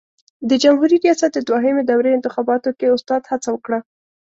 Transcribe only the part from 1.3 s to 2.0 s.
د دوهمې